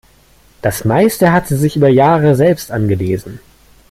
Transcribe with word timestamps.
Das 0.63 0.83
meiste 0.83 1.31
hat 1.31 1.45
sie 1.47 1.57
sich 1.57 1.75
über 1.75 1.87
Jahre 1.87 2.35
selbst 2.35 2.71
angelesen. 2.71 3.39